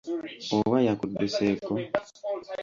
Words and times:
Oba 0.57 0.77
yakuduseeko? 0.87 1.73